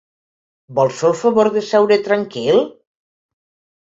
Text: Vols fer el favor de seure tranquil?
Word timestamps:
Vols 0.79 1.01
fer 1.01 1.07
el 1.09 1.13
favor 1.19 1.51
de 1.57 1.63
seure 1.67 1.99
tranquil? 2.09 2.57